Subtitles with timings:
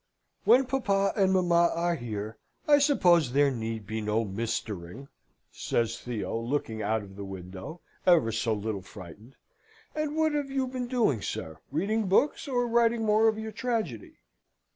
[0.45, 5.09] "When papa and mamma are here, I suppose there need be no mistering,"
[5.51, 9.35] says Theo, looking out of the window, ever so little frightened.
[9.93, 11.59] "And what have you been doing, sir?
[11.71, 14.17] Reading books, or writing more of your tragedy?